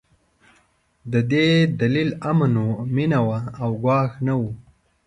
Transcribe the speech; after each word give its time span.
د 1.11 1.13
دې 1.31 1.47
دلیل 1.81 2.09
امن 2.31 2.53
و، 2.65 2.67
مينه 2.95 3.19
وه 3.27 3.39
او 3.61 3.69
ګواښ 3.83 4.11
نه 4.25 4.33
و. 4.41 4.43